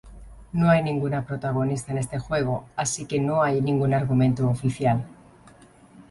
[0.53, 5.03] No hay ninguna protagonista en este juego, así que no hay ningún argumento oficial.